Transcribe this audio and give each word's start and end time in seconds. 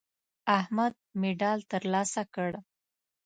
احمد 0.59 0.93
مډال 1.21 1.59
ترلاسه 1.71 2.21
کړ. 2.33 2.51